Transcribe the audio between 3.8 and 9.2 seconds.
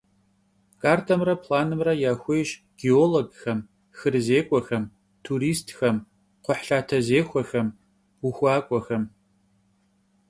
xırızêk'uexem, turistxem, kxhuhlhatezêxuexem, vuxuak'uexem.